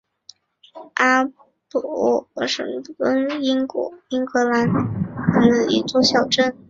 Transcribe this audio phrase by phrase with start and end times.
[0.95, 1.31] 阿什
[1.69, 2.63] 伯顿是
[2.97, 6.57] 位于英国英格兰西南部德文郡的一座小镇。